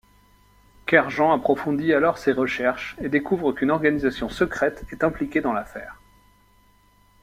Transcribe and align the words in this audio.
Kerjean 0.87 1.31
approfondit 1.31 1.93
alors 1.93 2.17
ses 2.17 2.31
recherches 2.31 2.95
et 3.01 3.07
découvre 3.07 3.51
qu'une 3.51 3.69
organisation 3.69 4.29
secrète 4.29 4.83
est 4.91 5.03
impliquée 5.03 5.41
dans 5.41 5.53
l'affaire. 5.53 6.01